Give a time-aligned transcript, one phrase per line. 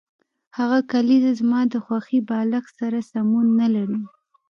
[0.57, 4.01] هغه کلیزه زما د خوښې بالښت سره سمون نلري